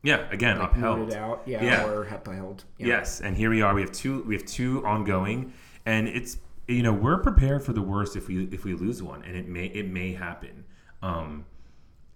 [0.04, 1.14] yeah, again upheld.
[1.14, 1.86] Out, yeah, Yeah.
[1.86, 2.64] or upheld.
[2.78, 2.88] Yeah.
[2.88, 3.74] Yes, and here we are.
[3.76, 4.24] We have two.
[4.24, 5.54] We have two ongoing,
[5.86, 9.24] and it's you know we're prepared for the worst if we if we lose one,
[9.24, 10.64] and it may it may happen,
[11.04, 11.46] um,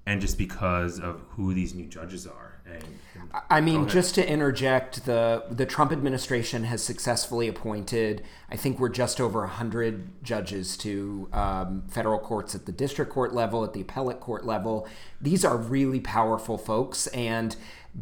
[0.07, 4.27] and just because of who these new judges are, and, and I mean, just to
[4.27, 8.23] interject, the the Trump administration has successfully appointed.
[8.49, 13.33] I think we're just over hundred judges to um, federal courts at the district court
[13.33, 14.87] level, at the appellate court level.
[15.21, 17.55] These are really powerful folks, and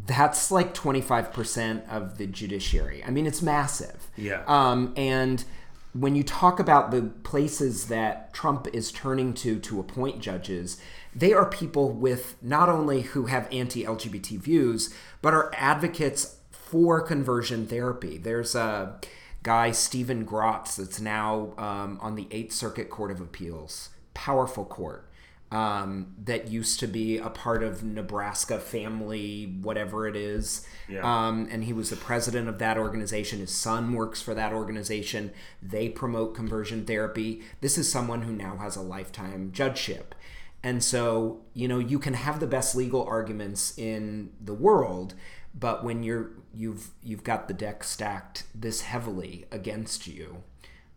[0.06, 3.02] that's like twenty five percent of the judiciary.
[3.04, 4.08] I mean, it's massive.
[4.16, 4.44] Yeah.
[4.46, 5.44] Um, and
[5.92, 10.80] when you talk about the places that Trump is turning to to appoint judges,
[11.14, 17.66] they are people with not only who have anti-LGBT views, but are advocates for conversion
[17.66, 18.18] therapy.
[18.18, 18.98] There's a
[19.42, 25.08] guy Steven Grasz that's now um, on the Eighth Circuit Court of Appeals, powerful court
[25.54, 30.66] um, that used to be a part of Nebraska Family, whatever it is.
[30.88, 31.02] Yeah.
[31.02, 33.38] Um, and he was the president of that organization.
[33.38, 35.30] His son works for that organization.
[35.62, 37.42] They promote conversion therapy.
[37.60, 40.16] This is someone who now has a lifetime judgeship.
[40.64, 45.14] And so, you know, you can have the best legal arguments in the world,
[45.54, 50.42] but when you're you've you've got the deck stacked this heavily against you,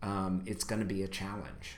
[0.02, 1.76] um, it's going to be a challenge.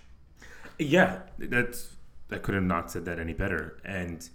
[0.78, 1.96] Yeah, that's
[2.30, 3.80] I could have not said that any better.
[3.84, 4.26] And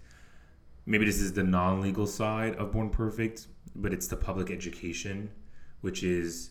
[0.86, 5.32] maybe this is the non-legal side of Born Perfect, but it's the public education,
[5.80, 6.50] which is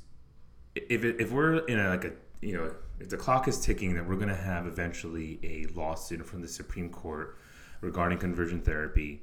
[0.74, 4.06] if if we're in a, like a you know if the clock is ticking that
[4.06, 7.36] we're going to have eventually a lawsuit from the Supreme Court
[7.80, 9.22] regarding conversion therapy,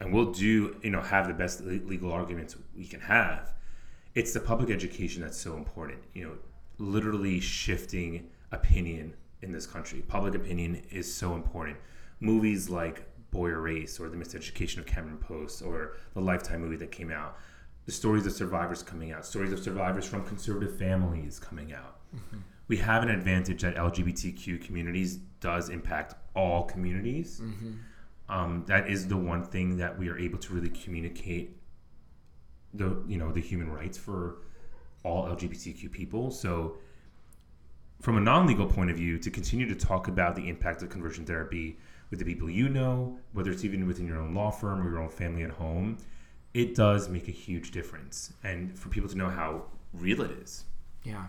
[0.00, 3.52] and we'll do you know have the best legal arguments we can have.
[4.14, 6.00] It's the public education that's so important.
[6.14, 6.32] You know,
[6.78, 10.02] literally shifting opinion in this country.
[10.08, 11.76] Public opinion is so important.
[12.18, 16.90] Movies like Boy Erased or The Miseducation of Cameron Post or the Lifetime movie that
[16.90, 17.38] came out,
[17.86, 21.98] the stories of survivors coming out, stories of survivors from conservative families coming out.
[22.14, 22.38] Mm-hmm.
[22.70, 27.40] We have an advantage that LGBTQ communities does impact all communities.
[28.28, 31.46] Um, that is the one thing that we are able to really communicate
[32.72, 34.18] the you know the human rights for
[35.02, 36.30] all LGBTQ people.
[36.30, 36.76] So
[38.00, 41.24] from a non-legal point of view, to continue to talk about the impact of conversion
[41.26, 41.78] therapy
[42.10, 45.00] with the people you know, whether it's even within your own law firm or your
[45.00, 45.98] own family at home,
[46.54, 48.32] it does make a huge difference.
[48.42, 50.64] And for people to know how real it is.
[51.04, 51.26] Yeah.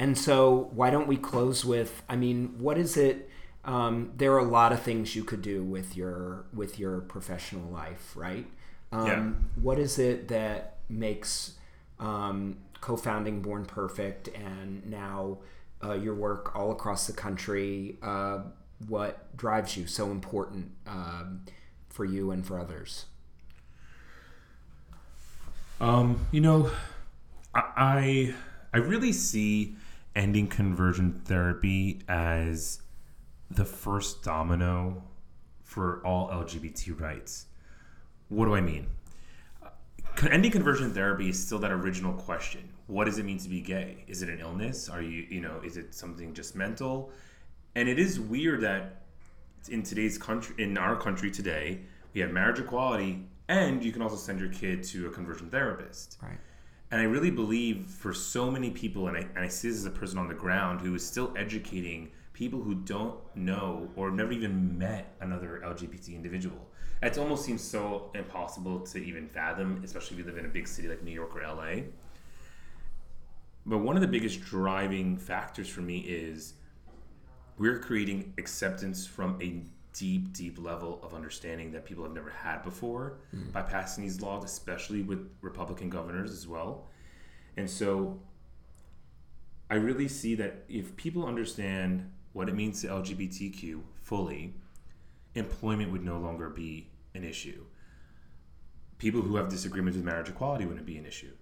[0.00, 2.02] And so, why don't we close with?
[2.08, 3.28] I mean, what is it?
[3.66, 7.70] Um, there are a lot of things you could do with your with your professional
[7.70, 8.46] life, right?
[8.92, 9.32] Um, Yeah.
[9.62, 11.54] What is it that makes
[11.98, 15.38] um, co-founding Born Perfect and now
[15.84, 17.98] uh, your work all across the country?
[18.02, 18.40] Uh,
[18.88, 21.44] what drives you so important um,
[21.90, 23.04] for you and for others?
[25.80, 26.70] Um, you know,
[27.54, 28.34] I I
[28.74, 29.76] I really see
[30.14, 32.82] ending conversion therapy as
[33.50, 35.02] the first domino
[35.62, 37.46] for all LGBT rights.
[38.28, 38.86] What do I mean?
[40.30, 42.68] Ending conversion therapy is still that original question.
[42.86, 44.04] What does it mean to be gay?
[44.06, 44.88] Is it an illness?
[44.88, 47.10] Are you, you know, is it something just mental?
[47.74, 49.02] And it is weird that
[49.68, 51.80] in today's country, in our country today,
[52.12, 56.18] we have marriage equality, and you can also send your kid to a conversion therapist.
[56.20, 56.38] Right.
[56.90, 59.86] And I really believe for so many people, and I, and I see this as
[59.86, 64.32] a person on the ground who is still educating people who don't know or never
[64.32, 66.68] even met another LGBT individual.
[67.02, 70.66] It almost seems so impossible to even fathom, especially if you live in a big
[70.66, 71.82] city like New York or LA.
[73.66, 76.54] But one of the biggest driving factors for me is
[77.56, 79.62] we're creating acceptance from a
[79.92, 83.50] deep, deep level of understanding that people have never had before mm.
[83.52, 86.86] by passing these laws, especially with Republican governors as well.
[87.56, 88.20] And so
[89.70, 94.54] I really see that if people understand what it means to LGBTQ fully,
[95.34, 97.64] employment would no longer be an issue.
[98.98, 101.32] People who have disagreements with marriage equality wouldn't be an issue.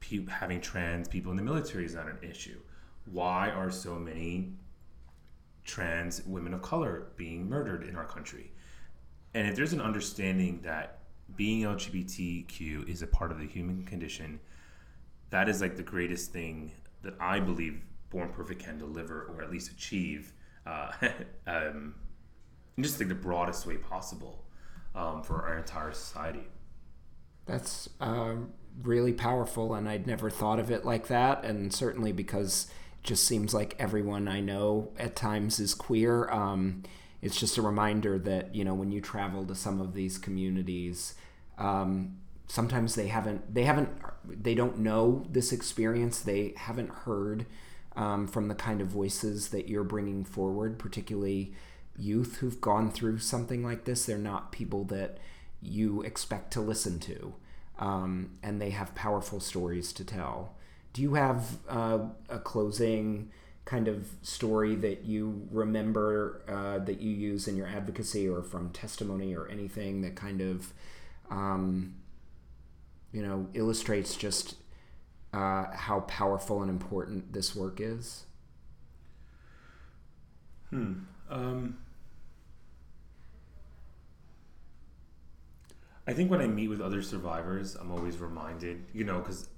[0.00, 2.58] Pe- having trans people in the military is not an issue.
[3.06, 4.54] Why are so many
[5.64, 8.52] trans women of color being murdered in our country?
[9.34, 10.98] And if there's an understanding that
[11.36, 14.40] being LGBTQ is a part of the human condition,
[15.30, 19.50] that is like the greatest thing that I believe Born Perfect can deliver or at
[19.50, 20.32] least achieve
[20.66, 20.92] uh,
[21.46, 21.94] um,
[22.80, 24.44] just like the broadest way possible
[24.94, 26.46] um, for our entire society.
[27.46, 28.36] That's uh,
[28.82, 31.44] really powerful, and I'd never thought of it like that.
[31.44, 32.68] And certainly because
[33.04, 36.28] just seems like everyone I know at times is queer.
[36.30, 36.82] Um,
[37.22, 41.14] it's just a reminder that you know when you travel to some of these communities,
[41.58, 42.16] um,
[42.48, 43.90] sometimes they haven't they haven't
[44.26, 46.20] they don't know this experience.
[46.20, 47.46] They haven't heard
[47.94, 51.52] um, from the kind of voices that you're bringing forward, particularly
[51.96, 54.06] youth who've gone through something like this.
[54.06, 55.18] They're not people that
[55.62, 57.34] you expect to listen to,
[57.78, 60.54] um, and they have powerful stories to tell.
[60.94, 61.98] Do you have uh,
[62.30, 63.30] a closing
[63.64, 68.70] kind of story that you remember uh, that you use in your advocacy or from
[68.70, 70.72] testimony or anything that kind of
[71.30, 71.94] um,
[73.12, 74.54] you know illustrates just
[75.32, 78.26] uh, how powerful and important this work is?
[80.70, 80.92] Hmm.
[81.28, 81.78] Um,
[86.06, 89.48] I think when I meet with other survivors, I'm always reminded, you know, because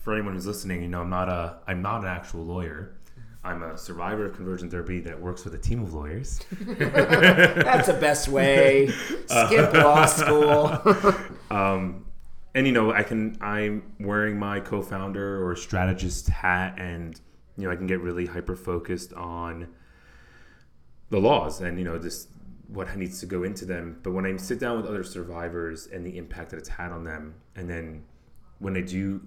[0.00, 2.96] for anyone who's listening, you know, I'm not a I'm not an actual lawyer.
[3.42, 6.40] I'm a survivor of conversion therapy that works with a team of lawyers.
[6.60, 8.88] That's the best way.
[9.26, 10.78] Skip uh, law school.
[11.50, 12.04] um,
[12.54, 17.18] and you know, I can I'm wearing my co-founder or strategist hat, and
[17.56, 19.68] you know, I can get really hyper focused on
[21.10, 22.28] the laws and you know just
[22.68, 23.98] what needs to go into them.
[24.02, 27.04] But when I sit down with other survivors and the impact that it's had on
[27.04, 28.04] them, and then
[28.58, 29.20] when I do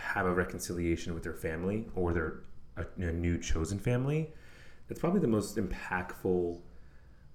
[0.00, 2.42] have a reconciliation with their family or their
[2.76, 4.32] a, a new chosen family,
[4.88, 6.58] that's probably the most impactful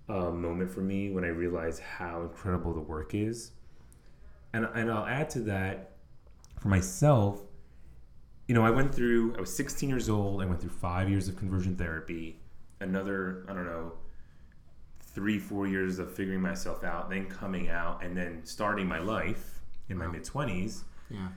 [0.08, 3.52] uh, moment for me when I realize how incredible the work is
[4.56, 5.92] and and I'll add to that
[6.60, 7.42] for myself.
[8.48, 9.36] You know, I went through.
[9.36, 10.42] I was 16 years old.
[10.42, 12.40] I went through five years of conversion therapy.
[12.80, 13.94] Another, I don't know,
[15.00, 19.62] three, four years of figuring myself out, then coming out, and then starting my life
[19.90, 20.14] in my wow.
[20.14, 20.84] mid 20s.
[21.10, 21.28] Yeah.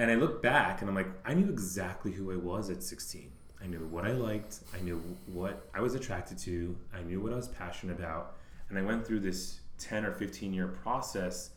[0.00, 3.30] And I look back and I'm like, I knew exactly who I was at 16.
[3.62, 4.60] I knew what I liked.
[4.74, 4.96] I knew
[5.26, 6.74] what I was attracted to.
[6.94, 8.36] I knew what I was passionate about.
[8.70, 11.50] And I went through this 10 or 15 year process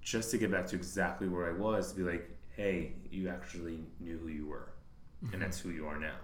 [0.00, 3.80] just to get back to exactly where I was to be like, hey, you actually
[3.98, 4.68] knew who you were,
[5.24, 5.34] mm-hmm.
[5.34, 6.18] and that's who you are now.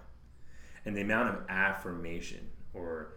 [0.84, 3.14] And the amount of affirmation or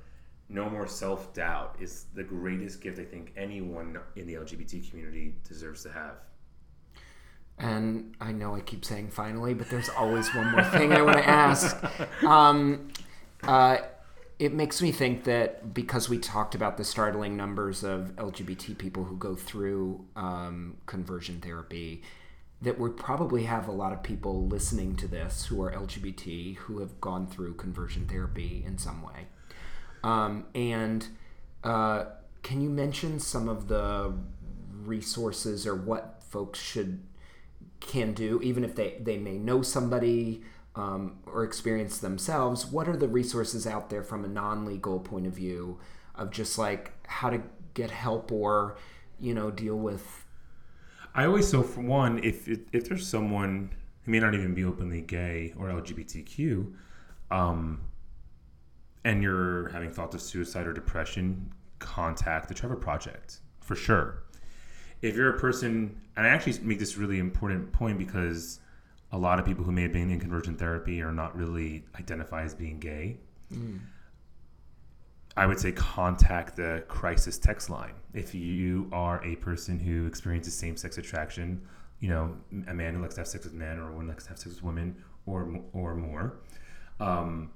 [0.49, 5.35] no more self doubt is the greatest gift I think anyone in the LGBT community
[5.47, 6.15] deserves to have.
[7.59, 11.17] And I know I keep saying finally, but there's always one more thing I want
[11.17, 11.77] to ask.
[12.25, 12.89] Um,
[13.43, 13.77] uh,
[14.39, 19.03] it makes me think that because we talked about the startling numbers of LGBT people
[19.05, 22.03] who go through um, conversion therapy,
[22.61, 26.79] that we probably have a lot of people listening to this who are LGBT who
[26.79, 29.27] have gone through conversion therapy in some way.
[30.03, 31.07] Um, and
[31.63, 32.05] uh,
[32.43, 34.13] can you mention some of the
[34.83, 36.99] resources or what folks should
[37.79, 40.41] can do, even if they, they may know somebody
[40.75, 45.25] um, or experience themselves, what are the resources out there from a non legal point
[45.25, 45.79] of view
[46.15, 47.41] of just like how to
[47.73, 48.77] get help or,
[49.19, 50.25] you know, deal with?
[51.15, 53.71] I always, so for one, if, if there's someone
[54.03, 56.73] who may not even be openly gay or LGBTQ,
[57.31, 57.81] um,
[59.03, 64.23] and you're having thoughts of suicide or depression, contact the Trevor Project for sure.
[65.01, 68.59] If you're a person, and I actually make this really important point because
[69.11, 72.43] a lot of people who may have been in conversion therapy are not really identify
[72.43, 73.17] as being gay.
[73.53, 73.79] Mm.
[75.37, 77.93] I would say contact the crisis text line.
[78.13, 81.61] If you are a person who experiences same sex attraction,
[81.99, 82.35] you know,
[82.67, 84.39] a man who likes to have sex with men or a woman likes to have
[84.39, 84.95] sex with women
[85.27, 86.39] or or more,
[86.99, 87.51] um,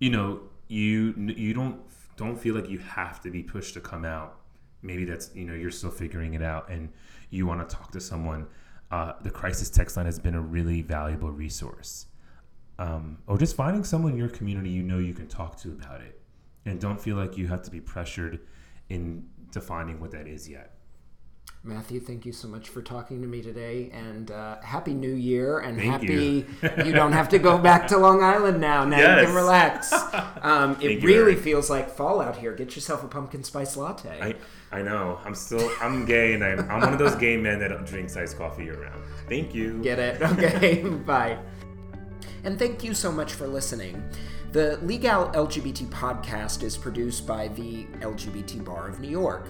[0.00, 1.80] you know, you you don't
[2.16, 4.40] don't feel like you have to be pushed to come out.
[4.84, 6.90] Maybe that's you know you're still figuring it out and
[7.30, 8.46] you want to talk to someone.
[8.90, 12.06] Uh, the crisis text line has been a really valuable resource.
[12.78, 16.00] Um, or just finding someone in your community you know you can talk to about
[16.00, 16.20] it
[16.66, 18.40] and don't feel like you have to be pressured
[18.88, 20.74] in defining what that is yet.
[21.66, 25.60] Matthew, thank you so much for talking to me today, and uh, happy New Year,
[25.60, 26.46] and thank happy you.
[26.84, 26.92] you.
[26.92, 28.84] don't have to go back to Long Island now.
[28.84, 29.20] Now yes.
[29.20, 29.94] you can relax.
[30.44, 32.52] Um, it really feels like fall out here.
[32.52, 34.36] Get yourself a pumpkin spice latte.
[34.70, 35.18] I, I know.
[35.24, 38.36] I'm still I'm gay, and I'm, I'm one of those gay men that drinks iced
[38.36, 39.02] coffee year round.
[39.26, 39.82] Thank you.
[39.82, 40.20] Get it?
[40.22, 40.82] Okay.
[41.06, 41.38] Bye.
[42.44, 44.04] And thank you so much for listening.
[44.52, 49.48] The Legal LGBT podcast is produced by the LGBT Bar of New York.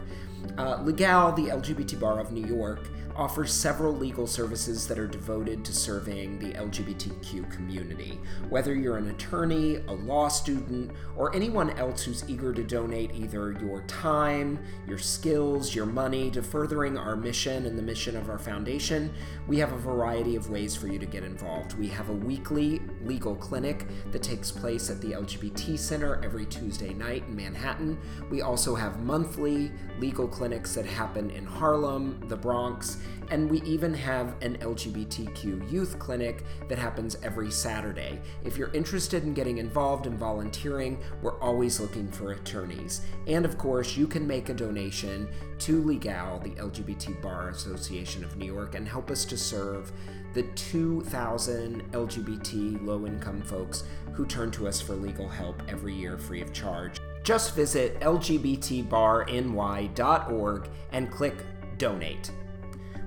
[0.59, 2.81] Uh, Legal, the LGBT Bar of New York,
[3.17, 8.21] offers several legal services that are devoted to serving the LGBTQ community.
[8.49, 13.53] Whether you're an attorney, a law student, or anyone else who's eager to donate either
[13.61, 18.39] your time, your skills, your money to furthering our mission and the mission of our
[18.39, 19.13] foundation,
[19.47, 21.79] we have a variety of ways for you to get involved.
[21.79, 26.95] We have a weekly legal clinic that takes place at the LGBT Center every Tuesday
[26.95, 27.99] night in Manhattan.
[28.31, 32.99] We also have monthly legal clinics that happen in Harlem, the Bronx,
[33.31, 38.21] and we even have an LGBTQ youth clinic that happens every Saturday.
[38.45, 43.03] If you're interested in getting involved and volunteering, we're always looking for attorneys.
[43.27, 45.29] And of course, you can make a donation
[45.61, 49.93] to Legal, the LGBT Bar Association of New York, and help us to serve
[50.35, 56.19] the 2,000 LGBT low income folks who turn to us for legal help every year
[56.19, 56.99] free of charge.
[57.23, 61.37] Just visit lgbtbarny.org and click
[61.79, 62.31] donate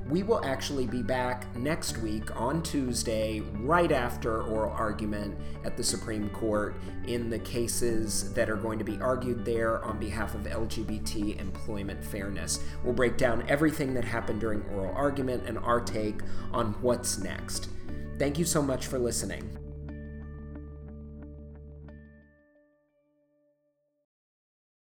[0.10, 5.84] we will actually be back next week on Tuesday, right after oral argument at the
[5.84, 6.76] Supreme Court
[7.08, 12.04] in the cases that are going to be argued there on behalf of LGBT employment
[12.04, 12.60] fairness.
[12.84, 16.22] We'll break down everything that happened during oral argument and our take
[16.54, 17.70] on what's next.
[18.18, 19.67] Thank you so much for listening.